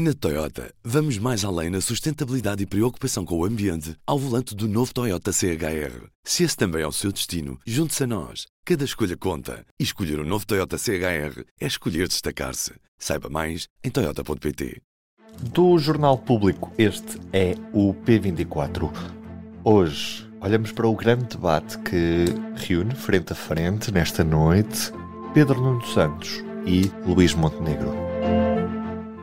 Na 0.00 0.14
Toyota, 0.14 0.72
vamos 0.84 1.18
mais 1.18 1.44
além 1.44 1.70
na 1.70 1.80
sustentabilidade 1.80 2.62
e 2.62 2.66
preocupação 2.66 3.24
com 3.24 3.36
o 3.36 3.44
ambiente 3.44 3.96
ao 4.06 4.16
volante 4.16 4.54
do 4.54 4.68
novo 4.68 4.94
Toyota 4.94 5.32
CHR. 5.32 6.06
Se 6.22 6.44
esse 6.44 6.56
também 6.56 6.82
é 6.82 6.86
o 6.86 6.92
seu 6.92 7.10
destino, 7.10 7.58
junte-se 7.66 8.04
a 8.04 8.06
nós. 8.06 8.46
Cada 8.64 8.84
escolha 8.84 9.16
conta. 9.16 9.66
E 9.76 9.82
escolher 9.82 10.20
o 10.20 10.22
um 10.22 10.24
novo 10.24 10.46
Toyota 10.46 10.78
CHR 10.78 11.42
é 11.60 11.66
escolher 11.66 12.06
destacar-se. 12.06 12.74
Saiba 12.96 13.28
mais 13.28 13.66
em 13.82 13.90
Toyota.pt. 13.90 14.80
Do 15.52 15.76
Jornal 15.80 16.16
Público, 16.16 16.72
este 16.78 17.18
é 17.32 17.56
o 17.72 17.92
P24. 17.92 18.92
Hoje, 19.64 20.30
olhamos 20.40 20.70
para 20.70 20.86
o 20.86 20.94
grande 20.94 21.24
debate 21.24 21.76
que 21.78 22.26
reúne 22.54 22.94
frente 22.94 23.32
a 23.32 23.36
frente, 23.36 23.90
nesta 23.90 24.22
noite, 24.22 24.92
Pedro 25.34 25.60
Nuno 25.60 25.84
Santos 25.84 26.44
e 26.64 26.88
Luís 27.04 27.34
Montenegro. 27.34 28.07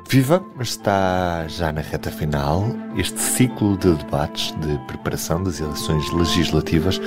Viva, 0.08 0.42
está 0.60 1.48
já 1.48 1.72
na 1.72 1.82
reta 1.82 2.12
final 2.12 2.64
este 2.96 3.20
ciclo 3.20 3.76
de 3.76 3.94
debates 3.96 4.52
de 4.60 4.78
preparação 4.88 5.44
das 5.44 5.60
eleições 5.60 6.12
legislativas 6.12 7.02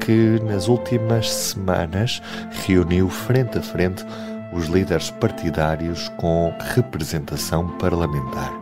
que 0.00 0.38
nas 0.44 0.68
últimas 0.68 1.30
semanas 1.32 2.20
reuniu 2.66 3.08
frente 3.08 3.58
a 3.58 3.62
frente 3.62 4.04
os 4.52 4.66
líderes 4.66 5.10
partidários 5.10 6.08
com 6.18 6.54
representação 6.74 7.68
parlamentar. 7.78 8.52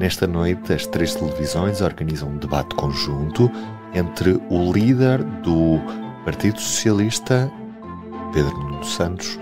Nesta 0.00 0.26
noite, 0.26 0.72
as 0.72 0.86
três 0.86 1.14
televisões 1.14 1.80
organizam 1.80 2.30
um 2.30 2.38
debate 2.38 2.74
conjunto 2.74 3.50
entre 3.94 4.40
o 4.50 4.72
líder 4.72 5.22
do 5.22 5.80
Partido 6.24 6.60
Socialista, 6.60 7.50
Pedro 8.32 8.58
Nuno 8.58 8.84
Santos, 8.84 9.38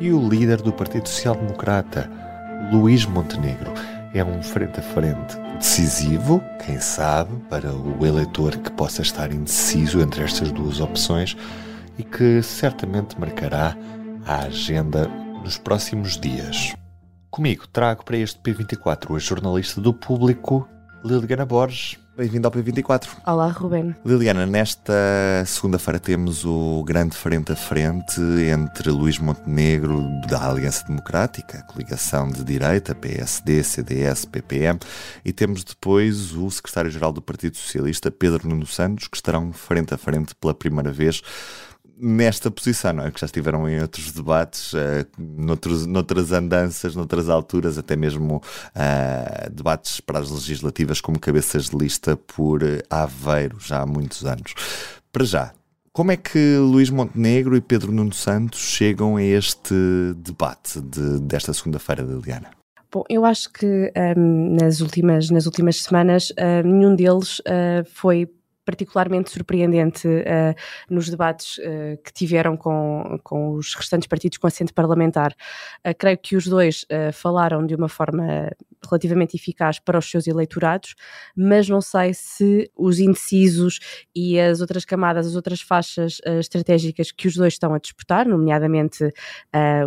e 0.00 0.12
o 0.12 0.28
líder 0.28 0.62
do 0.62 0.72
Partido 0.72 1.08
Social 1.08 1.34
Democrata, 1.34 2.10
Luís 2.70 3.04
Montenegro. 3.04 3.72
É 4.14 4.24
um 4.24 4.42
frente 4.42 4.78
a 4.78 4.82
frente 4.82 5.36
decisivo, 5.58 6.42
quem 6.64 6.80
sabe, 6.80 7.36
para 7.48 7.72
o 7.72 8.06
eleitor 8.06 8.56
que 8.56 8.70
possa 8.70 9.02
estar 9.02 9.32
indeciso 9.32 10.00
entre 10.00 10.22
estas 10.22 10.52
duas 10.52 10.80
opções 10.80 11.36
e 11.98 12.04
que 12.04 12.40
certamente 12.42 13.18
marcará 13.18 13.76
a 14.24 14.44
agenda 14.44 15.08
nos 15.42 15.58
próximos 15.58 16.16
dias. 16.16 16.74
Comigo 17.30 17.66
trago 17.68 18.04
para 18.04 18.16
este 18.16 18.40
P24 18.40 19.16
a 19.16 19.18
jornalista 19.18 19.80
do 19.80 19.92
público 19.92 20.68
Liliana 21.04 21.44
Borges. 21.44 21.98
Bem-vindo 22.16 22.46
ao 22.46 22.52
P24. 22.52 23.08
Olá, 23.24 23.48
Ruben. 23.48 23.94
Liliana, 24.04 24.44
nesta 24.44 24.92
segunda-feira 25.46 25.98
temos 25.98 26.44
o 26.44 26.82
grande 26.84 27.16
frente 27.16 27.52
a 27.52 27.56
frente 27.56 28.20
entre 28.52 28.90
Luís 28.90 29.18
Montenegro 29.18 30.02
da 30.28 30.50
Aliança 30.50 30.84
Democrática, 30.86 31.62
coligação 31.62 32.28
de 32.28 32.42
direita, 32.42 32.94
PSD, 32.94 33.62
CDS, 33.62 34.24
PPM, 34.24 34.78
e 35.24 35.32
temos 35.32 35.62
depois 35.62 36.32
o 36.32 36.50
secretário-geral 36.50 37.12
do 37.12 37.22
Partido 37.22 37.56
Socialista, 37.56 38.10
Pedro 38.10 38.48
Nuno 38.48 38.66
Santos, 38.66 39.06
que 39.06 39.16
estarão 39.16 39.52
frente 39.52 39.94
a 39.94 39.98
frente 39.98 40.34
pela 40.34 40.52
primeira 40.52 40.92
vez 40.92 41.22
nesta 42.00 42.50
posição, 42.50 42.92
não 42.92 43.04
é? 43.04 43.10
Que 43.10 43.20
já 43.20 43.26
estiveram 43.26 43.68
em 43.68 43.80
outros 43.80 44.12
debates, 44.12 44.72
uh, 44.72 45.06
noutros, 45.18 45.86
noutras 45.86 46.32
andanças, 46.32 46.96
noutras 46.96 47.28
alturas, 47.28 47.76
até 47.78 47.96
mesmo 47.96 48.36
uh, 48.36 49.50
debates 49.50 50.00
para 50.00 50.18
as 50.18 50.30
legislativas 50.30 51.00
como 51.00 51.18
cabeças 51.18 51.70
de 51.70 51.76
lista 51.76 52.16
por 52.16 52.60
Aveiro, 52.88 53.58
já 53.60 53.82
há 53.82 53.86
muitos 53.86 54.24
anos. 54.24 54.54
Para 55.12 55.24
já, 55.24 55.52
como 55.92 56.12
é 56.12 56.16
que 56.16 56.56
Luís 56.56 56.88
Montenegro 56.88 57.56
e 57.56 57.60
Pedro 57.60 57.90
Nuno 57.90 58.12
Santos 58.12 58.60
chegam 58.60 59.16
a 59.16 59.22
este 59.22 59.74
debate 60.16 60.80
de, 60.80 61.18
desta 61.20 61.52
segunda-feira, 61.52 62.02
Liliana? 62.02 62.50
Bom, 62.92 63.04
eu 63.08 63.24
acho 63.24 63.52
que 63.52 63.92
um, 64.16 64.54
nas, 64.54 64.80
últimas, 64.80 65.30
nas 65.30 65.46
últimas 65.46 65.78
semanas 65.78 66.30
uh, 66.30 66.66
nenhum 66.66 66.94
deles 66.94 67.40
uh, 67.40 67.84
foi 67.92 68.28
particularmente 68.64 69.30
surpreendente 69.30 70.06
uh, 70.06 70.54
nos 70.88 71.08
debates 71.08 71.58
uh, 71.58 71.96
que 72.04 72.12
tiveram 72.12 72.56
com, 72.56 73.18
com 73.22 73.52
os 73.52 73.74
restantes 73.74 74.06
partidos 74.06 74.38
com 74.38 74.46
assento 74.46 74.74
parlamentar. 74.74 75.34
Uh, 75.86 75.94
creio 75.96 76.18
que 76.18 76.36
os 76.36 76.46
dois 76.46 76.84
falaram 77.12 77.66
de 77.66 77.74
uma 77.74 77.88
forma 77.88 78.50
relativamente 78.88 79.36
eficaz 79.36 79.78
para 79.78 79.98
os 79.98 80.10
seus 80.10 80.26
eleitorados, 80.26 80.94
mas 81.36 81.68
não 81.68 81.80
sei 81.80 82.12
se 82.14 82.70
os 82.76 82.98
indecisos 82.98 83.78
e 84.14 84.38
as 84.38 84.60
outras 84.60 84.84
camadas, 84.84 85.26
as 85.26 85.36
outras 85.36 85.60
faixas 85.60 86.18
estratégicas 86.38 87.12
que 87.12 87.28
os 87.28 87.34
dois 87.34 87.54
estão 87.54 87.74
a 87.74 87.78
disputar, 87.78 88.26
nomeadamente 88.26 89.10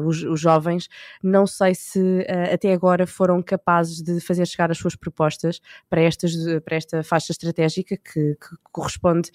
os, 0.05 0.23
os, 0.23 0.39
jovens, 0.39 0.87
não 1.23 1.47
sei 1.47 1.73
se 1.73 2.25
até 2.51 2.73
agora 2.73 3.07
foram 3.07 3.41
capazes 3.41 4.01
de 4.01 4.19
fazer 4.19 4.45
chegar 4.45 4.71
as 4.71 4.77
suas 4.77 4.95
propostas 4.95 5.59
para, 5.89 6.01
estas, 6.01 6.33
para 6.63 6.75
esta 6.75 7.03
faixa 7.03 7.31
estratégica 7.31 7.97
que, 7.97 8.35
que 8.35 8.55
corresponde 8.71 9.31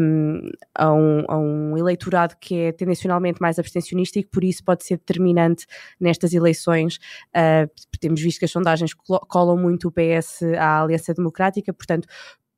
um, 0.00 0.50
a, 0.74 0.92
um, 0.92 1.24
a, 1.28 1.38
um, 1.38 1.76
eleitorado 1.76 2.36
que 2.40 2.54
é 2.56 2.72
tendencionalmente 2.72 3.40
mais 3.40 3.58
abstencionista 3.58 4.18
e 4.18 4.22
que 4.22 4.30
por 4.30 4.44
isso 4.44 4.64
pode 4.64 4.84
ser 4.84 4.96
determinante 4.98 5.66
nestas 6.00 6.32
eleições. 6.32 6.96
Uh, 7.34 7.70
temos 8.00 8.20
visto 8.20 8.38
que 8.38 8.44
as 8.44 8.50
sondagens 8.50 8.85
colam 8.94 9.56
muito 9.56 9.88
o 9.88 9.92
PS 9.92 10.42
à 10.58 10.82
Aliança 10.82 11.14
Democrática, 11.14 11.72
portanto, 11.72 12.06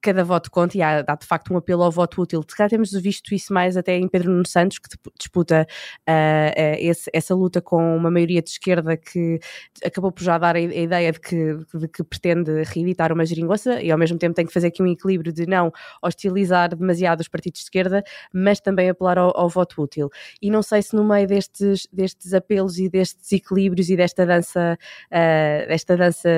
cada 0.08 0.24
voto 0.24 0.50
conta 0.50 0.78
e 0.78 0.80
há, 0.80 1.04
há, 1.06 1.14
de 1.14 1.26
facto 1.26 1.52
um 1.52 1.58
apelo 1.58 1.82
ao 1.82 1.90
voto 1.90 2.22
útil. 2.22 2.40
De 2.40 2.54
cá 2.54 2.66
temos 2.66 2.92
visto 2.92 3.34
isso 3.34 3.52
mais 3.52 3.76
até 3.76 3.94
em 3.94 4.08
Pedro 4.08 4.30
Nuno 4.30 4.46
Santos, 4.46 4.78
que 4.78 4.88
disputa 5.18 5.66
uh, 6.08 6.76
esse, 6.78 7.10
essa 7.12 7.34
luta 7.34 7.60
com 7.60 7.94
uma 7.94 8.10
maioria 8.10 8.40
de 8.40 8.48
esquerda 8.48 8.96
que 8.96 9.38
acabou 9.84 10.10
por 10.10 10.22
já 10.22 10.38
dar 10.38 10.56
a 10.56 10.60
ideia 10.60 11.12
de 11.12 11.20
que, 11.20 11.58
de 11.74 11.88
que, 11.88 12.02
pretende 12.02 12.62
reeditar 12.62 13.12
uma 13.12 13.26
geringonça 13.26 13.82
e 13.82 13.90
ao 13.90 13.98
mesmo 13.98 14.16
tempo 14.16 14.34
tem 14.34 14.46
que 14.46 14.52
fazer 14.52 14.68
aqui 14.68 14.82
um 14.82 14.86
equilíbrio 14.86 15.30
de 15.30 15.46
não 15.46 15.70
hostilizar 16.02 16.74
demasiado 16.74 17.20
os 17.20 17.28
partidos 17.28 17.60
de 17.60 17.64
esquerda, 17.64 18.02
mas 18.32 18.60
também 18.60 18.88
apelar 18.88 19.18
ao, 19.18 19.36
ao 19.36 19.48
voto 19.50 19.82
útil. 19.82 20.08
E 20.40 20.50
não 20.50 20.62
sei 20.62 20.80
se 20.80 20.96
no 20.96 21.04
meio 21.04 21.26
destes, 21.26 21.86
destes 21.92 22.32
apelos 22.32 22.78
e 22.78 22.88
destes 22.88 23.30
equilíbrios 23.30 23.90
e 23.90 23.96
desta 23.96 24.24
dança, 24.24 24.78
uh, 25.12 25.68
desta 25.68 25.98
dança 25.98 26.30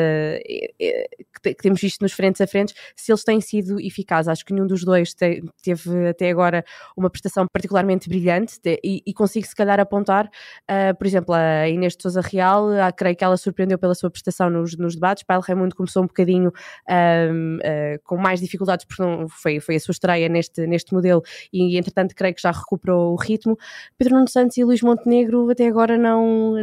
que, 1.42 1.54
que, 1.54 1.62
temos 1.62 1.80
visto 1.80 2.02
nos 2.02 2.12
frentes 2.12 2.40
a 2.40 2.48
frentes, 2.48 2.74
se 2.96 3.12
eles 3.12 3.22
têm 3.22 3.40
sido 3.40 3.59
eficaz. 3.80 4.28
Acho 4.28 4.44
que 4.44 4.52
nenhum 4.52 4.66
dos 4.66 4.84
dois 4.84 5.14
te, 5.14 5.42
teve 5.62 6.08
até 6.08 6.30
agora 6.30 6.64
uma 6.96 7.10
prestação 7.10 7.46
particularmente 7.52 8.08
brilhante 8.08 8.60
te, 8.60 8.80
e, 8.82 9.02
e, 9.06 9.12
consigo 9.12 9.46
se 9.46 9.54
calhar 9.54 9.78
apontar, 9.80 10.26
uh, 10.26 10.96
por 10.96 11.06
exemplo, 11.06 11.34
a 11.34 11.68
Inês 11.68 11.96
de 11.96 12.02
Souza 12.02 12.20
Real, 12.20 12.68
uh, 12.68 12.94
creio 12.96 13.16
que 13.16 13.24
ela 13.24 13.36
surpreendeu 13.36 13.78
pela 13.78 13.94
sua 13.94 14.10
prestação 14.10 14.50
nos, 14.50 14.76
nos 14.76 14.94
debates. 14.94 15.24
Paulo 15.24 15.42
Raimundo 15.46 15.74
começou 15.74 16.02
um 16.02 16.06
bocadinho 16.06 16.48
uh, 16.48 18.00
com 18.04 18.16
mais 18.16 18.40
dificuldades 18.40 18.84
porque 18.84 19.02
não, 19.02 19.28
foi, 19.28 19.60
foi 19.60 19.76
a 19.76 19.80
sua 19.80 19.92
estreia 19.92 20.28
neste, 20.28 20.66
neste 20.66 20.92
modelo 20.92 21.22
e 21.52 21.76
entretanto 21.76 22.14
creio 22.14 22.34
que 22.34 22.42
já 22.42 22.50
recuperou 22.50 23.12
o 23.12 23.16
ritmo. 23.16 23.56
Pedro 23.96 24.14
Nuno 24.14 24.28
Santos 24.28 24.56
e 24.56 24.64
Luís 24.64 24.82
Montenegro 24.82 25.50
até 25.50 25.66
agora 25.66 25.96
não 25.96 26.54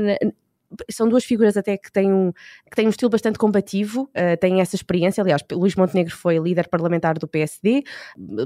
são 0.90 1.08
duas 1.08 1.24
figuras 1.24 1.56
até 1.56 1.78
que 1.78 1.92
têm 1.92 2.12
um, 2.12 2.32
que 2.70 2.76
têm 2.76 2.88
um 2.88 2.90
estilo 2.90 3.10
bastante 3.10 3.38
combativo, 3.40 4.04
uh, 4.04 4.38
têm 4.40 4.60
essa 4.62 4.76
experiência. 4.76 5.22
Aliás, 5.22 5.42
Luís 5.52 5.76
Montenegro 5.76 6.16
foi 6.16 6.38
líder 6.40 6.68
parlamentar 6.68 7.18
do 7.18 7.28
PSD, 7.28 7.84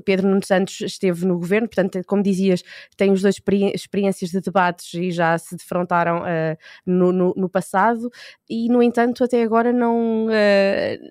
Pedro 0.05 0.27
Nuno 0.27 0.45
Santos 0.45 0.81
esteve 0.81 1.25
no 1.25 1.37
governo, 1.37 1.67
portanto, 1.67 2.01
como 2.05 2.21
dizias, 2.21 2.63
têm 2.95 3.11
os 3.11 3.21
dois 3.21 3.35
experi 3.35 3.71
experiências 3.73 4.31
de 4.31 4.39
debates 4.39 4.93
e 4.93 5.11
já 5.11 5.37
se 5.37 5.55
defrontaram 5.55 6.19
uh, 6.19 6.57
no, 6.85 7.11
no, 7.11 7.33
no, 7.35 7.49
passado. 7.49 8.09
E, 8.49 8.69
no 8.69 8.81
entanto, 8.83 9.23
até 9.23 9.41
agora 9.43 9.73
não, 9.73 10.27
uh, 10.27 10.29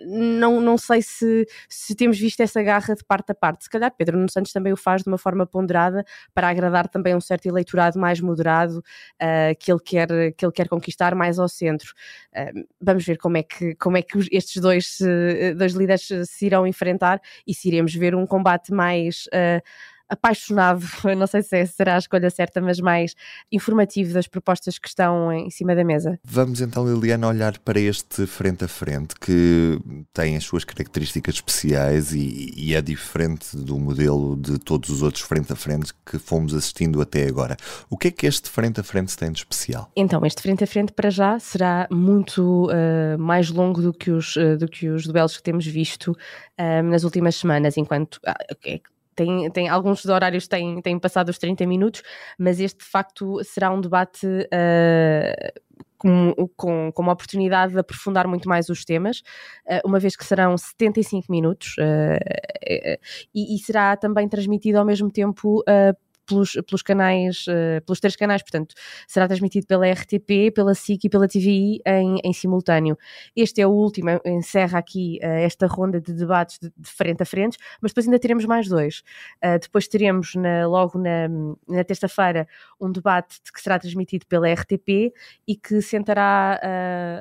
não, 0.06 0.60
não 0.60 0.78
sei 0.78 1.02
se, 1.02 1.46
se 1.68 1.94
temos 1.94 2.18
visto 2.18 2.40
essa 2.40 2.62
garra 2.62 2.94
de 2.94 3.04
parte 3.04 3.32
a 3.32 3.34
parte. 3.34 3.64
Se 3.64 3.70
calhar 3.70 3.92
Pedro 3.96 4.16
Nuno 4.16 4.30
Santos 4.30 4.52
também 4.52 4.72
o 4.72 4.76
faz 4.76 5.02
de 5.02 5.08
uma 5.08 5.18
forma 5.18 5.46
ponderada 5.46 6.04
para 6.34 6.48
agradar 6.48 6.88
também 6.88 7.14
um 7.14 7.20
certo 7.20 7.46
eleitorado 7.46 7.98
mais 7.98 8.20
moderado 8.20 8.82
que, 9.58 9.70
ele 9.70 9.80
quer, 9.80 10.08
que 10.36 10.44
ele 10.44 10.52
quer 10.52 10.68
conquistar 10.68 10.99
estar 11.00 11.14
mais 11.14 11.38
ao 11.38 11.48
centro. 11.48 11.94
Vamos 12.80 13.04
ver 13.04 13.16
como 13.16 13.36
é 13.38 13.42
que, 13.42 13.74
como 13.76 13.96
é 13.96 14.02
que 14.02 14.18
estes 14.30 14.60
dois, 14.60 14.98
uh, 15.00 15.54
dois 15.56 15.72
líderes 15.72 16.08
se 16.26 16.46
irão 16.46 16.66
enfrentar 16.66 17.20
e 17.46 17.54
se 17.54 17.68
iremos 17.68 17.94
ver 17.94 18.14
um 18.14 18.26
combate 18.26 18.72
mais. 18.72 19.26
Apaixonado, 20.10 20.84
não 21.16 21.26
sei 21.26 21.42
se 21.42 21.66
será 21.68 21.94
a 21.94 21.98
escolha 21.98 22.28
certa, 22.30 22.60
mas 22.60 22.80
mais 22.80 23.14
informativo 23.50 24.12
das 24.12 24.26
propostas 24.26 24.78
que 24.78 24.88
estão 24.88 25.32
em 25.32 25.50
cima 25.50 25.74
da 25.74 25.84
mesa. 25.84 26.18
Vamos 26.24 26.60
então, 26.60 26.86
Liliana, 26.86 27.28
olhar 27.28 27.58
para 27.58 27.78
este 27.78 28.26
frente 28.26 28.64
a 28.64 28.68
frente 28.68 29.14
que 29.14 29.78
tem 30.12 30.36
as 30.36 30.44
suas 30.44 30.64
características 30.64 31.36
especiais 31.36 32.12
e, 32.12 32.52
e 32.56 32.74
é 32.74 32.82
diferente 32.82 33.56
do 33.56 33.78
modelo 33.78 34.36
de 34.36 34.58
todos 34.58 34.90
os 34.90 35.02
outros 35.02 35.22
frente 35.22 35.52
a 35.52 35.56
frente 35.56 35.92
que 36.04 36.18
fomos 36.18 36.54
assistindo 36.54 37.00
até 37.00 37.26
agora. 37.26 37.56
O 37.88 37.96
que 37.96 38.08
é 38.08 38.10
que 38.10 38.26
este 38.26 38.48
frente 38.48 38.80
a 38.80 38.82
frente 38.82 39.16
tem 39.16 39.30
de 39.30 39.38
especial? 39.38 39.90
Então, 39.96 40.24
este 40.24 40.42
frente 40.42 40.64
a 40.64 40.66
frente 40.66 40.92
para 40.92 41.10
já 41.10 41.38
será 41.38 41.86
muito 41.90 42.66
uh, 42.66 43.18
mais 43.18 43.50
longo 43.50 43.80
do 43.80 43.92
que 43.92 44.10
os, 44.10 44.36
uh, 44.36 44.56
do 44.58 44.68
que 44.68 44.88
os 44.88 45.06
duelos 45.06 45.36
que 45.36 45.42
temos 45.42 45.66
visto 45.66 46.12
uh, 46.12 46.82
nas 46.82 47.04
últimas 47.04 47.36
semanas, 47.36 47.76
enquanto 47.76 48.20
é 48.64 48.80
tem, 49.20 49.50
tem, 49.50 49.68
alguns 49.68 50.04
horários 50.06 50.48
têm, 50.48 50.80
têm 50.80 50.98
passado 50.98 51.28
os 51.28 51.38
30 51.38 51.66
minutos, 51.66 52.02
mas 52.38 52.58
este 52.58 52.78
de 52.78 52.90
facto 52.90 53.42
será 53.44 53.70
um 53.70 53.80
debate 53.80 54.26
uh, 54.26 55.60
com, 55.98 56.34
com, 56.56 56.90
com 56.92 57.02
uma 57.02 57.12
oportunidade 57.12 57.74
de 57.74 57.78
aprofundar 57.78 58.26
muito 58.26 58.48
mais 58.48 58.70
os 58.70 58.86
temas, 58.86 59.22
uma 59.84 59.98
vez 59.98 60.16
que 60.16 60.24
serão 60.24 60.56
75 60.56 61.30
minutos 61.30 61.76
e, 63.34 63.54
e 63.54 63.58
será 63.58 63.94
também 63.98 64.26
transmitido 64.26 64.78
ao 64.78 64.84
mesmo 64.84 65.10
tempo 65.10 65.62
pelos, 66.30 66.52
pelos 66.52 66.82
canais, 66.82 67.44
uh, 67.48 67.84
pelos 67.84 67.98
três 68.00 68.14
canais, 68.14 68.42
portanto, 68.42 68.74
será 69.06 69.26
transmitido 69.26 69.66
pela 69.66 69.90
RTP, 69.90 70.52
pela 70.54 70.74
SIC 70.74 71.04
e 71.04 71.10
pela 71.10 71.26
TVI 71.26 71.80
em, 71.84 72.20
em 72.24 72.32
simultâneo. 72.32 72.96
Este 73.34 73.60
é 73.60 73.66
o 73.66 73.70
último, 73.70 74.08
encerra 74.24 74.78
aqui 74.78 75.18
uh, 75.22 75.26
esta 75.26 75.66
ronda 75.66 76.00
de 76.00 76.12
debates 76.12 76.58
de, 76.58 76.72
de, 76.76 76.88
frente 76.88 77.22
a 77.22 77.26
frente, 77.26 77.58
mas 77.82 77.90
depois 77.90 78.06
ainda 78.06 78.18
teremos 78.18 78.44
mais 78.46 78.68
dois. 78.68 79.02
Uh, 79.44 79.58
depois 79.60 79.88
teremos 79.88 80.34
na, 80.36 80.66
logo 80.66 80.98
na, 80.98 81.28
na 81.68 81.84
terça-feira 81.84 82.46
um 82.80 82.90
debate 82.90 83.40
que 83.52 83.60
será 83.60 83.78
transmitido 83.78 84.26
pela 84.26 84.52
RTP 84.52 85.12
e 85.46 85.56
que 85.56 85.82
sentará 85.82 86.60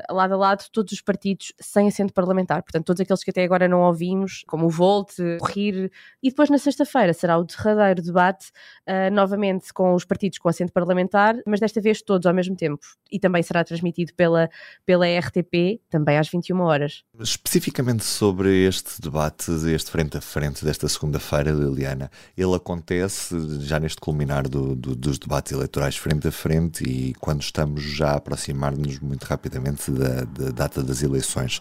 lado 0.09 0.33
a 0.33 0.37
lado 0.37 0.65
todos 0.71 0.93
os 0.93 1.01
partidos 1.01 1.53
sem 1.59 1.87
assento 1.87 2.13
parlamentar, 2.13 2.61
portanto, 2.61 2.85
todos 2.85 3.01
aqueles 3.01 3.23
que 3.23 3.31
até 3.31 3.43
agora 3.43 3.67
não 3.67 3.81
ouvimos, 3.81 4.43
como 4.47 4.65
o 4.65 4.69
Volt, 4.69 5.17
o 5.19 5.45
RIR, 5.45 5.91
e 6.21 6.29
depois 6.29 6.49
na 6.49 6.57
sexta-feira 6.57 7.13
será 7.13 7.37
o 7.37 7.43
derradeiro 7.43 8.01
debate 8.01 8.49
uh, 8.87 8.98
novamente 9.11 9.71
com 9.71 9.93
os 9.93 10.03
partidos 10.03 10.39
com 10.39 10.49
assento 10.49 10.73
parlamentar, 10.73 11.35
mas 11.45 11.59
desta 11.59 11.79
vez 11.79 12.01
todos 12.01 12.25
ao 12.25 12.33
mesmo 12.33 12.55
tempo. 12.55 12.79
E 13.11 13.19
também 13.19 13.43
será 13.43 13.63
transmitido 13.63 14.13
pela, 14.15 14.49
pela 14.85 15.05
RTP, 15.05 15.79
também 15.89 16.17
às 16.17 16.27
21 16.27 16.59
horas. 16.61 17.03
Especificamente 17.19 18.03
sobre 18.03 18.65
este 18.67 18.99
debate, 18.99 19.51
este 19.71 19.91
frente 19.91 20.17
a 20.17 20.21
frente 20.21 20.65
desta 20.65 20.87
segunda-feira, 20.87 21.51
Liliana, 21.51 22.09
ele 22.35 22.55
acontece 22.55 23.35
já 23.61 23.79
neste 23.79 24.01
culminar 24.01 24.47
do, 24.47 24.75
do, 24.75 24.95
dos 24.95 25.19
debates 25.19 25.51
eleitorais 25.51 25.95
frente 25.97 26.27
a 26.27 26.31
frente 26.31 26.83
e 26.83 27.13
quando 27.15 27.41
estamos 27.41 27.83
já 27.83 28.11
a 28.11 28.15
aproximar-nos 28.15 28.99
muito 28.99 29.23
rapidamente 29.23 29.91
da, 29.91 30.23
da 30.23 30.51
data 30.51 30.81
das 30.81 31.03
eleições. 31.03 31.59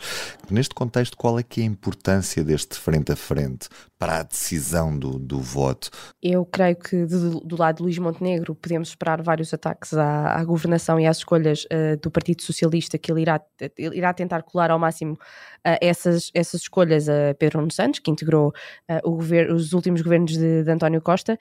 Neste 0.51 0.75
contexto, 0.75 1.17
qual 1.17 1.39
é 1.39 1.43
que 1.43 1.61
é 1.61 1.65
a 1.65 1.67
importância 1.67 2.45
deste 2.45 2.77
frente 2.77 3.13
a 3.13 3.17
frente 3.17 3.69
para 3.99 4.21
a 4.21 4.23
decisão 4.23 4.97
do, 4.97 5.19
do 5.19 5.41
voto? 5.41 5.91
Eu 6.23 6.47
creio 6.47 6.77
que 6.77 7.05
do, 7.05 7.41
do 7.41 7.59
lado 7.59 7.79
de 7.79 7.83
Luís 7.83 7.99
Montenegro 7.99 8.55
podemos 8.55 8.91
esperar 8.91 9.21
vários 9.21 9.53
ataques 9.53 9.93
à, 9.93 10.35
à 10.35 10.45
governação 10.45 11.01
e 11.01 11.07
às 11.07 11.19
escolhas 11.19 11.65
uh, 11.65 12.01
do 12.01 12.11
Partido 12.11 12.43
Socialista 12.43 12.97
que 12.97 13.11
ele 13.11 13.23
irá, 13.23 13.41
irá 13.77 14.15
tentar 14.15 14.43
colar 14.43 14.71
ao 14.71 14.79
máximo 14.79 15.15
uh, 15.15 15.79
essas, 15.81 16.31
essas 16.33 16.63
escolhas 16.63 17.09
a 17.09 17.35
Pedro 17.37 17.59
Nuno 17.59 17.73
Santos, 17.73 17.99
que 17.99 18.11
integrou 18.11 18.53
uh, 18.89 19.11
governo, 19.11 19.57
os 19.57 19.73
últimos 19.73 20.01
governos 20.01 20.37
de, 20.37 20.63
de 20.63 20.71
António 20.71 21.03
Costa, 21.03 21.37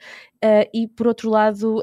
e 0.72 0.86
por 0.86 1.08
outro 1.08 1.28
lado 1.30 1.82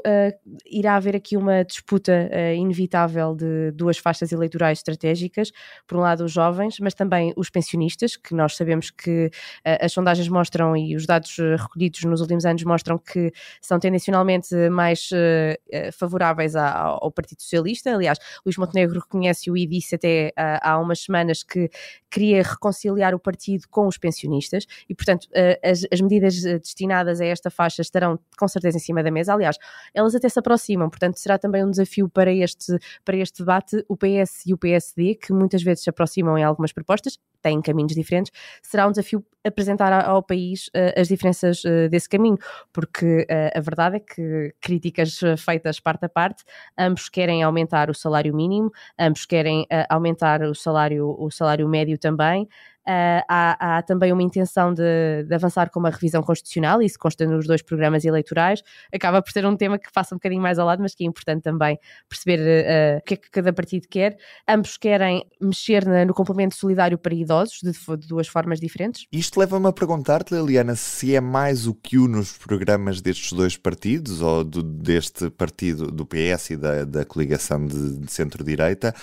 irá 0.64 0.96
haver 0.96 1.14
aqui 1.14 1.36
uma 1.36 1.62
disputa 1.62 2.30
inevitável 2.56 3.34
de 3.34 3.70
duas 3.72 3.98
faixas 3.98 4.32
eleitorais 4.32 4.78
estratégicas, 4.78 5.52
por 5.86 5.98
um 5.98 6.00
lado 6.00 6.24
os 6.24 6.32
jovens, 6.32 6.78
mas 6.80 6.94
também 6.94 7.34
os 7.36 7.50
pensionistas, 7.50 8.16
que 8.16 8.34
nós 8.34 8.56
sabemos 8.56 8.90
que 8.90 9.30
as 9.62 9.92
sondagens 9.92 10.28
mostram 10.28 10.65
e 10.74 10.96
os 10.96 11.04
dados 11.04 11.36
recolhidos 11.36 12.02
nos 12.04 12.22
últimos 12.22 12.46
anos 12.46 12.64
mostram 12.64 12.96
que 12.96 13.30
são 13.60 13.78
tendencionalmente 13.78 14.54
mais 14.70 15.10
uh, 15.12 15.92
favoráveis 15.92 16.56
ao, 16.56 17.12
Partido 17.12 17.42
Socialista. 17.42 17.94
Aliás, 17.94 18.18
Luís 18.44 18.56
Montenegro 18.56 19.00
reconhece-o 19.00 19.56
e 19.56 19.66
disse 19.66 19.96
até 19.96 20.28
uh, 20.30 20.58
há 20.62 20.78
umas 20.78 21.00
semanas 21.00 21.42
que 21.42 21.70
queria 22.16 22.42
reconciliar 22.42 23.14
o 23.14 23.18
partido 23.18 23.64
com 23.68 23.86
os 23.86 23.98
pensionistas 23.98 24.64
e, 24.88 24.94
portanto, 24.94 25.24
uh, 25.24 25.60
as, 25.62 25.86
as, 25.92 26.00
medidas 26.00 26.40
destinadas 26.42 27.20
a 27.20 27.26
esta 27.26 27.50
faixa 27.50 27.82
estarão 27.82 28.18
com 28.38 28.48
certeza 28.48 28.78
em 28.78 28.80
cima 28.80 29.02
da 29.02 29.10
mesa. 29.10 29.34
Aliás, 29.34 29.58
elas 29.92 30.14
até 30.14 30.26
se 30.26 30.38
aproximam, 30.38 30.88
portanto, 30.88 31.18
será 31.18 31.38
também 31.38 31.62
um 31.62 31.70
desafio 31.70 32.08
para 32.08 32.32
este, 32.32 32.78
para 33.04 33.18
este 33.18 33.40
debate 33.40 33.84
o 33.86 33.98
PS 33.98 34.46
e 34.46 34.54
o 34.54 34.56
PSD, 34.56 35.16
que 35.16 35.30
muitas 35.30 35.62
vezes 35.62 35.84
se 35.84 35.90
aproximam 35.90 36.38
em 36.38 36.42
algumas 36.42 36.72
propostas, 36.72 37.18
têm 37.42 37.60
caminhos 37.60 37.94
diferentes, 37.94 38.32
será 38.62 38.86
um 38.86 38.90
desafio 38.90 39.22
apresentar 39.46 39.92
ao 40.04 40.22
país 40.22 40.66
uh, 40.68 41.00
as 41.00 41.08
diferenças 41.08 41.64
uh, 41.64 41.88
desse 41.88 42.08
caminho, 42.08 42.36
porque 42.72 43.26
uh, 43.30 43.58
a 43.58 43.60
verdade 43.60 43.96
é 43.96 44.00
que 44.00 44.54
críticas 44.60 45.20
feitas 45.38 45.78
parte 45.78 46.04
a 46.04 46.08
parte, 46.08 46.44
ambos 46.76 47.08
querem 47.08 47.42
aumentar 47.42 47.88
o 47.88 47.94
salário 47.94 48.34
mínimo, 48.34 48.72
ambos 48.98 49.24
querem 49.24 49.66
aumentar 49.88 50.42
o 50.42 50.54
salário, 50.54 51.14
o 51.18 51.30
salário 51.30 51.68
médio 51.68 51.96
também, 52.06 52.48
Uh, 52.86 53.18
há, 53.28 53.78
há, 53.78 53.82
também 53.82 54.12
uma 54.12 54.22
intenção 54.22 54.72
de, 54.72 55.24
de, 55.26 55.34
avançar 55.34 55.70
com 55.70 55.80
uma 55.80 55.90
revisão 55.90 56.22
constitucional, 56.22 56.80
isso 56.80 56.96
consta 56.96 57.26
nos 57.26 57.44
dois 57.44 57.60
programas 57.60 58.04
eleitorais. 58.04 58.62
Acaba 58.94 59.20
por 59.20 59.32
ser 59.32 59.44
um 59.44 59.56
tema 59.56 59.76
que 59.76 59.90
passa 59.92 60.14
um 60.14 60.18
bocadinho 60.18 60.40
mais 60.40 60.56
ao 60.56 60.64
lado, 60.68 60.80
mas 60.80 60.94
que 60.94 61.02
é 61.02 61.06
importante 61.08 61.42
também 61.42 61.76
perceber 62.08 62.38
uh, 62.38 62.98
o 62.98 63.02
que 63.02 63.14
é 63.14 63.16
que 63.16 63.28
cada 63.28 63.52
partido 63.52 63.88
quer. 63.90 64.16
Ambos 64.48 64.76
querem 64.76 65.26
mexer 65.42 65.84
na, 65.84 66.04
no 66.04 66.14
complemento 66.14 66.54
solidário 66.54 66.96
para 66.96 67.12
idosos, 67.12 67.58
de, 67.60 67.72
de 67.72 68.06
duas 68.06 68.28
formas 68.28 68.60
diferentes. 68.60 69.04
Isto 69.10 69.40
leva-me 69.40 69.66
a 69.66 69.72
perguntar-te, 69.72 70.32
Liliana, 70.32 70.76
se 70.76 71.12
é 71.12 71.20
mais 71.20 71.66
o 71.66 71.74
que 71.74 71.98
une 71.98 72.18
os 72.18 72.38
programas 72.38 73.00
destes 73.00 73.32
dois 73.32 73.56
partidos, 73.56 74.22
ou 74.22 74.44
do, 74.44 74.62
deste 74.62 75.28
partido 75.30 75.90
do 75.90 76.06
PS 76.06 76.50
e 76.50 76.56
da, 76.56 76.84
da 76.84 77.04
coligação 77.04 77.66
de, 77.66 77.98
de 77.98 78.12
centro-direita, 78.12 78.94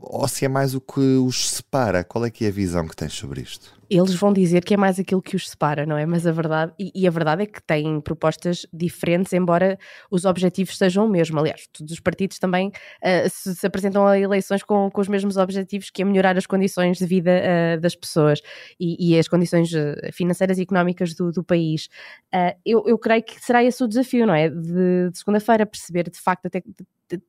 ou 0.00 0.26
se 0.28 0.44
é 0.44 0.48
mais 0.48 0.74
o 0.74 0.80
que 0.80 1.00
os 1.00 1.50
separa? 1.50 2.04
Qual 2.04 2.24
é 2.24 2.30
que 2.30 2.44
é 2.44 2.48
a 2.48 2.52
visão 2.52 2.86
que 2.86 2.96
tens 2.96 3.12
sobre 3.12 3.40
isto? 3.40 3.80
Eles 3.90 4.14
vão 4.14 4.32
dizer 4.32 4.64
que 4.64 4.72
é 4.72 4.76
mais 4.76 4.98
aquilo 4.98 5.20
que 5.20 5.36
os 5.36 5.50
separa, 5.50 5.84
não 5.84 5.98
é? 5.98 6.06
Mas 6.06 6.26
a 6.26 6.32
verdade, 6.32 6.72
e, 6.78 6.90
e 6.94 7.06
a 7.06 7.10
verdade 7.10 7.42
é 7.42 7.46
que 7.46 7.62
têm 7.62 8.00
propostas 8.00 8.66
diferentes, 8.72 9.34
embora 9.34 9.78
os 10.10 10.24
objetivos 10.24 10.78
sejam 10.78 11.04
o 11.04 11.08
mesmo. 11.08 11.38
Aliás, 11.38 11.68
todos 11.70 11.92
os 11.92 12.00
partidos 12.00 12.38
também 12.38 12.68
uh, 12.68 13.28
se, 13.28 13.54
se, 13.54 13.66
apresentam 13.66 14.06
a 14.06 14.18
eleições 14.18 14.62
com, 14.62 14.90
com, 14.90 15.00
os 15.00 15.08
mesmos 15.08 15.36
objetivos, 15.36 15.90
que 15.90 16.00
é 16.00 16.04
melhorar 16.06 16.38
as 16.38 16.46
condições 16.46 16.96
de 16.96 17.06
vida 17.06 17.30
uh, 17.30 17.80
das 17.80 17.94
pessoas 17.94 18.40
e, 18.80 19.14
e, 19.14 19.18
as 19.18 19.28
condições 19.28 19.72
eh, 19.74 20.10
financeiras 20.12 20.58
e 20.58 20.62
económicas 20.62 21.14
do, 21.14 21.30
do 21.30 21.44
país. 21.44 21.88
Uh, 22.34 22.56
eu, 22.64 22.84
eu 22.86 22.98
creio 22.98 23.22
que 23.22 23.38
será 23.44 23.62
esse 23.62 23.84
o 23.84 23.88
desafio, 23.88 24.26
não 24.26 24.34
é? 24.34 24.48
De, 24.48 25.10
de 25.10 25.18
segunda-feira 25.18 25.66
perceber 25.66 26.08
de 26.08 26.18
facto 26.18 26.46
até 26.46 26.62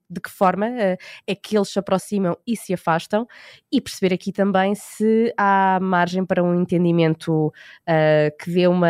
de, 0.09 0.21
que 0.21 0.30
forma 0.30 0.68
uh, 0.68 0.97
é 1.27 1.35
que 1.35 1.57
eles 1.57 1.69
se 1.69 1.80
aproximam 1.80 2.38
e 2.45 2.56
se 2.56 2.74
afastam 2.74 3.27
e 3.71 3.81
perceber 3.81 4.13
aqui 4.13 4.31
também 4.31 4.75
se 4.75 5.33
há 5.38 5.80
margem 5.81 6.25
para 6.25 6.44
um 6.44 6.59
entendimento 6.59 7.47
uh, 7.47 8.38
que 8.39 8.51
dê 8.51 8.68
uma, 8.68 8.88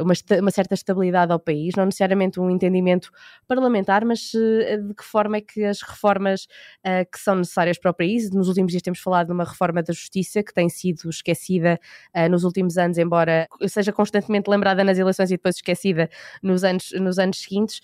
uma, 0.00 0.14
uma, 0.40 0.50
certa 0.50 0.74
estabilidade 0.74 1.32
ao 1.32 1.38
país, 1.38 1.74
não 1.76 1.86
necessariamente 1.86 2.40
um 2.40 2.50
entendimento 2.50 3.10
parlamentar, 3.46 4.04
mas 4.04 4.32
uh, 4.34 4.88
de 4.88 4.94
que 4.94 5.04
forma 5.04 5.38
é 5.38 5.40
que 5.40 5.64
as 5.64 5.82
reformas 5.82 6.46
que 7.10 7.18
são 7.18 7.36
necessárias 7.36 7.78
para 7.78 7.90
o 7.90 7.94
país, 7.94 8.30
nos 8.30 8.48
últimos 8.48 8.70
dias 8.70 8.82
temos 8.82 8.98
falado 8.98 9.28
de 9.28 9.32
uma 9.32 9.44
reforma 9.44 9.82
da 9.82 9.92
justiça 9.92 10.42
que 10.42 10.52
tem 10.52 10.68
sido 10.68 11.08
esquecida 11.08 11.78
nos 12.30 12.44
últimos 12.44 12.76
anos, 12.76 12.98
embora 12.98 13.48
seja 13.66 13.92
constantemente 13.92 14.50
lembrada 14.50 14.84
nas 14.84 14.98
eleições 14.98 15.30
e 15.30 15.34
depois 15.34 15.56
esquecida 15.56 16.08
nos 16.42 16.62
anos, 16.62 16.92
nos 16.92 17.18
anos 17.18 17.40
seguintes, 17.40 17.80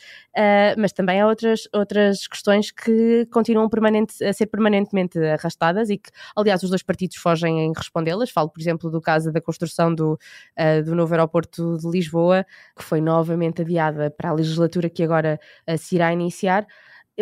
mas 0.77 0.93
também 0.93 1.21
há 1.21 1.27
outras, 1.27 1.69
outras 1.73 2.27
questões 2.27 2.50
questões 2.51 2.71
que 2.71 3.27
continuam 3.27 3.69
permanente, 3.69 4.23
a 4.25 4.33
ser 4.33 4.47
permanentemente 4.47 5.19
arrastadas 5.19 5.89
e 5.89 5.99
que, 5.99 6.11
aliás, 6.35 6.63
os 6.63 6.71
dois 6.71 6.83
partidos 6.83 7.17
fogem 7.17 7.61
em 7.61 7.73
respondê-las. 7.77 8.31
Falo, 8.31 8.49
por 8.49 8.61
exemplo, 8.61 8.91
do 8.91 9.01
caso 9.01 9.33
da 9.33 9.41
construção 9.41 9.95
do, 9.95 10.15
uh, 10.15 10.85
do 10.85 10.95
novo 10.95 11.13
aeroporto 11.15 11.79
de 11.79 11.89
Lisboa, 11.89 12.45
que 12.77 12.83
foi 12.83 13.01
novamente 13.01 13.63
adiada 13.63 14.11
para 14.11 14.31
a 14.31 14.33
legislatura 14.33 14.91
que 14.91 15.03
agora 15.03 15.39
uh, 15.69 15.79
se 15.79 15.95
irá 15.95 16.13
iniciar 16.13 16.67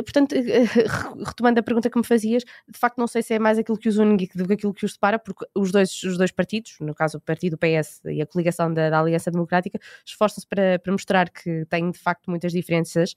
portanto, 0.02 0.34
retomando 1.26 1.60
a 1.60 1.62
pergunta 1.62 1.90
que 1.90 1.98
me 1.98 2.04
fazias, 2.04 2.44
de 2.68 2.78
facto 2.78 2.98
não 2.98 3.06
sei 3.06 3.22
se 3.22 3.34
é 3.34 3.38
mais 3.38 3.58
aquilo 3.58 3.78
que 3.78 3.88
os 3.88 3.98
une 3.98 4.16
do 4.34 4.46
que 4.46 4.52
aquilo 4.54 4.74
que 4.74 4.84
os 4.84 4.92
separa, 4.92 5.18
porque 5.18 5.46
os 5.54 5.70
dois, 5.70 6.02
os 6.02 6.16
dois 6.16 6.30
partidos, 6.30 6.76
no 6.80 6.94
caso 6.94 7.18
o 7.18 7.20
partido 7.20 7.58
PS 7.58 8.00
e 8.06 8.22
a 8.22 8.26
coligação 8.26 8.72
da, 8.72 8.90
da 8.90 9.00
Aliança 9.00 9.30
Democrática, 9.30 9.78
esforçam-se 10.04 10.46
para, 10.46 10.78
para 10.78 10.92
mostrar 10.92 11.30
que 11.30 11.64
têm 11.66 11.90
de 11.90 11.98
facto 11.98 12.30
muitas 12.30 12.52
diferenças 12.52 13.12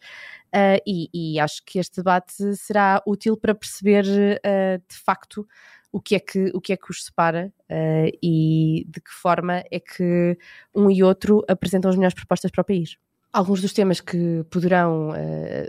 uh, 0.54 0.82
e, 0.86 1.10
e, 1.14 1.40
acho 1.40 1.64
que 1.66 1.80
este 1.80 1.98
debate 1.98 2.56
será 2.56 3.02
útil 3.06 3.38
para 3.38 3.56
perceber 3.56 4.06
uh, 4.06 4.82
de 4.88 4.98
facto 4.98 5.48
o 5.92 6.00
que 6.00 6.16
é 6.16 6.20
que, 6.20 6.52
o 6.54 6.62
que, 6.62 6.74
é 6.74 6.78
que 6.78 6.90
os 6.90 7.04
separa 7.06 7.52
uh, 7.70 8.18
e 8.24 8.86
de 8.88 9.02
que 9.02 9.12
forma 9.12 9.64
é 9.70 9.80
que 9.80 10.38
um 10.74 10.90
e 10.90 11.04
outro 11.04 11.44
apresentam 11.48 11.90
as 11.90 11.98
melhores 11.98 12.16
propostas 12.16 12.50
para 12.52 12.62
o 12.62 12.66
país. 12.66 12.98
Alguns 13.34 13.62
dos 13.62 13.72
temas 13.72 14.02
que 14.02 14.44
poderão 14.50 15.12
uh, 15.12 15.14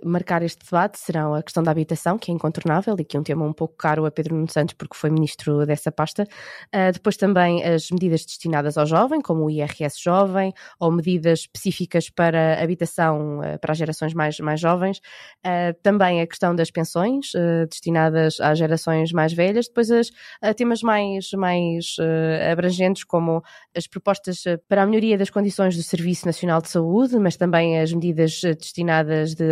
marcar 0.04 0.42
este 0.42 0.64
debate 0.64 0.98
serão 0.98 1.32
a 1.32 1.40
questão 1.40 1.62
da 1.62 1.70
habitação, 1.70 2.18
que 2.18 2.32
é 2.32 2.34
incontornável 2.34 2.96
e 2.98 3.04
que 3.04 3.16
é 3.16 3.20
um 3.20 3.22
tema 3.22 3.44
um 3.44 3.52
pouco 3.52 3.76
caro 3.76 4.04
a 4.04 4.10
Pedro 4.10 4.34
Nuno 4.34 4.50
Santos 4.50 4.74
porque 4.74 4.96
foi 4.96 5.10
ministro 5.10 5.64
dessa 5.64 5.92
pasta. 5.92 6.24
Uh, 6.74 6.90
depois 6.92 7.16
também 7.16 7.62
as 7.62 7.88
medidas 7.92 8.24
destinadas 8.24 8.76
ao 8.76 8.84
jovem, 8.84 9.20
como 9.20 9.44
o 9.44 9.50
IRS 9.50 10.02
jovem, 10.02 10.52
ou 10.80 10.90
medidas 10.90 11.40
específicas 11.42 12.10
para 12.10 12.60
habitação 12.60 13.38
uh, 13.38 13.56
para 13.60 13.70
as 13.70 13.78
gerações 13.78 14.12
mais, 14.12 14.40
mais 14.40 14.58
jovens. 14.58 15.00
também 15.84 16.20
a 16.20 16.26
questão 16.26 16.56
das 16.56 16.70
pensões 16.70 17.30
destinadas 17.70 18.40
às 18.40 18.58
gerações 18.58 19.12
mais 19.12 19.32
velhas. 19.32 19.68
Depois 19.68 19.90
as, 19.90 20.10
temas 20.56 20.82
mais, 20.82 21.30
mais 21.32 21.96
abrangentes, 22.50 23.04
como 23.04 23.42
as 23.76 23.86
propostas 23.86 24.42
para 24.68 24.82
a 24.82 24.86
melhoria 24.86 25.16
das 25.16 25.30
condições 25.30 25.76
do 25.76 25.82
Serviço 25.82 26.26
Nacional 26.26 26.60
de 26.60 26.68
Saúde, 26.68 27.18
mas 27.18 27.36
também 27.36 27.51
também 27.52 27.78
as 27.78 27.92
medidas 27.92 28.40
destinadas, 28.40 29.34
de, 29.34 29.44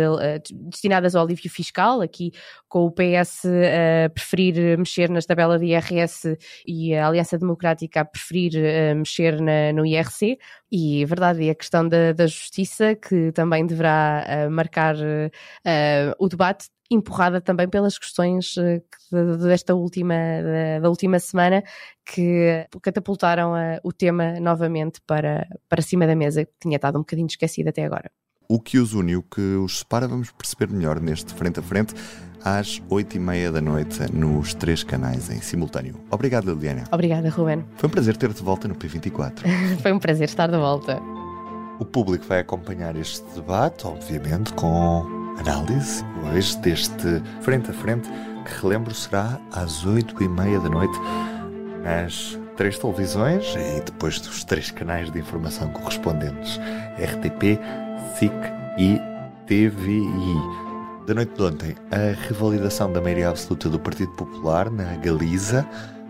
destinadas 0.69 1.15
ao 1.15 1.23
alívio 1.23 1.51
fiscal, 1.51 2.01
aqui 2.01 2.31
com 2.67 2.85
o 2.85 2.91
PS 2.91 3.45
a 3.45 4.09
preferir 4.09 4.75
mexer 4.77 5.07
na 5.07 5.21
tabela 5.21 5.59
de 5.59 5.67
IRS 5.67 6.35
e 6.65 6.95
a 6.95 7.07
Aliança 7.07 7.37
Democrática 7.37 8.01
a 8.01 8.05
preferir 8.05 8.53
mexer 8.95 9.39
na, 9.39 9.71
no 9.71 9.85
IRC. 9.85 10.39
E 10.71 11.03
é 11.03 11.05
verdade, 11.05 11.43
e 11.43 11.49
a 11.49 11.55
questão 11.55 11.87
da, 11.87 12.13
da 12.13 12.27
justiça, 12.27 12.95
que 12.95 13.31
também 13.33 13.65
deverá 13.65 14.47
marcar 14.49 14.95
o 16.17 16.29
debate, 16.29 16.69
empurrada 16.91 17.39
também 17.41 17.67
pelas 17.69 17.97
questões 17.97 18.55
uh, 18.57 19.37
desta 19.47 19.73
última, 19.73 20.13
da, 20.13 20.79
da, 20.81 20.89
última 20.89 21.19
semana 21.19 21.63
que 22.05 22.67
catapultaram 22.81 23.53
uh, 23.53 23.79
o 23.83 23.93
tema 23.93 24.39
novamente 24.39 24.99
para, 25.07 25.47
para 25.69 25.81
cima 25.81 26.05
da 26.05 26.15
mesa, 26.15 26.45
que 26.45 26.51
tinha 26.59 26.75
estado 26.75 26.97
um 26.97 27.01
bocadinho 27.01 27.27
esquecido 27.27 27.69
até 27.69 27.85
agora. 27.85 28.11
O 28.51 28.59
que 28.59 28.77
os 28.77 28.93
une, 28.93 29.15
o 29.15 29.23
que 29.23 29.39
os 29.39 29.79
separa, 29.79 30.05
vamos 30.09 30.29
perceber 30.29 30.69
melhor 30.69 30.99
neste 30.99 31.33
frente 31.33 31.61
a 31.61 31.63
frente 31.63 31.93
às 32.43 32.81
oito 32.89 33.15
e 33.15 33.19
meia 33.19 33.49
da 33.49 33.61
noite 33.61 34.11
nos 34.11 34.53
três 34.53 34.83
canais 34.83 35.29
em 35.29 35.39
simultâneo. 35.39 35.95
Obrigado, 36.11 36.53
Liliana. 36.53 36.83
Obrigada, 36.91 37.29
Ruben. 37.29 37.63
Foi 37.77 37.87
um 37.87 37.91
prazer 37.93 38.17
ter-te 38.17 38.35
de 38.35 38.43
volta 38.43 38.67
no 38.67 38.75
P24. 38.75 39.43
Foi 39.81 39.93
um 39.93 39.99
prazer 39.99 40.27
estar 40.27 40.47
de 40.47 40.57
volta. 40.57 41.01
O 41.79 41.85
público 41.85 42.25
vai 42.27 42.41
acompanhar 42.41 42.93
este 42.97 43.23
debate, 43.33 43.87
obviamente, 43.87 44.51
com 44.51 45.05
análise 45.39 46.03
hoje 46.21 46.57
deste 46.57 47.23
frente 47.39 47.71
a 47.71 47.73
frente 47.73 48.09
que 48.43 48.61
relembro 48.61 48.93
será 48.93 49.39
às 49.53 49.85
oito 49.85 50.21
e 50.21 50.27
meia 50.27 50.59
da 50.59 50.67
noite 50.67 50.99
nas 51.85 52.37
três 52.55 52.77
televisões 52.77 53.55
e 53.55 53.81
depois 53.81 54.19
dos 54.19 54.43
três 54.43 54.71
canais 54.71 55.11
de 55.11 55.19
informação 55.19 55.69
correspondentes 55.69 56.59
RTP, 56.97 57.59
SIC 58.17 58.33
e 58.77 58.99
TVI. 59.47 60.61
Da 61.07 61.15
noite 61.15 61.35
de 61.35 61.43
ontem, 61.43 61.75
a 61.91 62.27
revalidação 62.27 62.91
da 62.91 63.01
maioria 63.01 63.29
absoluta 63.29 63.67
do 63.69 63.79
Partido 63.79 64.11
Popular 64.11 64.69
na 64.69 64.95
Galiza 64.97 65.67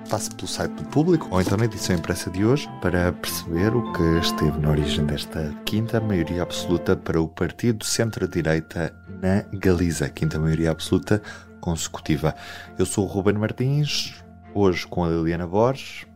passe 0.09 0.29
pelo 0.35 0.47
site 0.47 0.73
do 0.73 0.83
público 0.89 1.27
ou 1.31 1.41
então 1.41 1.57
na 1.57 1.65
edição 1.65 1.95
impressa 1.95 2.29
de 2.29 2.43
hoje 2.43 2.69
para 2.81 3.13
perceber 3.13 3.73
o 3.73 3.93
que 3.93 4.19
esteve 4.19 4.59
na 4.59 4.69
origem 4.69 5.05
desta 5.05 5.55
quinta 5.63 6.01
maioria 6.01 6.41
absoluta 6.43 6.97
para 6.97 7.21
o 7.21 7.29
Partido 7.29 7.85
Centro-Direita 7.85 8.93
na 9.21 9.43
Galiza, 9.57 10.09
quinta 10.09 10.37
maioria 10.37 10.71
absoluta 10.71 11.21
consecutiva. 11.61 12.35
Eu 12.77 12.85
sou 12.85 13.05
o 13.05 13.07
Ruben 13.07 13.35
Martins, 13.35 14.21
hoje 14.53 14.85
com 14.85 15.05
a 15.05 15.07
Liliana 15.07 15.47
Borges. 15.47 16.10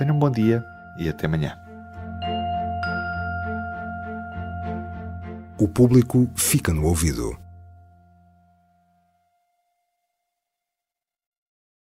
Tenham 0.00 0.16
um 0.16 0.18
bom 0.18 0.30
dia 0.30 0.64
e 0.96 1.10
até 1.10 1.26
amanhã. 1.26 1.58
O 5.58 5.68
público 5.68 6.26
fica 6.34 6.72
no 6.72 6.86
ouvido. 6.86 7.38